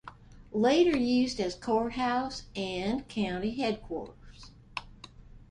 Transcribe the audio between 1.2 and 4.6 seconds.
as court house and county headquarters.